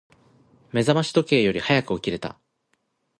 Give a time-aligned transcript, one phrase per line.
[0.71, 2.39] 目覚まし時計より早く起きれた。